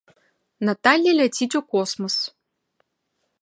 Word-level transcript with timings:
Наталля 0.69 1.11
ляціць 1.19 1.57
у 1.61 1.61
космас. 1.75 2.15